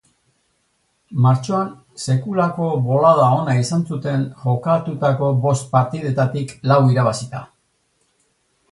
[1.25, 1.67] Martxoan
[2.05, 7.49] sekulako bolada ona izan zuten jokatutako bost partidetatik lau irabazita.